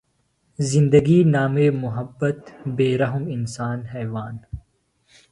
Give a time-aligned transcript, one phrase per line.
[0.71, 2.37] زندگیۡ نامے محبت
[2.75, 4.35] بے رحمہ انسان حیون۔